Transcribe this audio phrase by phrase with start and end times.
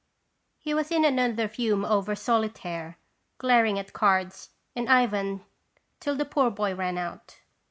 [0.57, 2.97] He was in another fume over solitaire,
[3.39, 5.45] glar ing at cards and Ivan
[5.99, 7.37] till the poor boy ran out.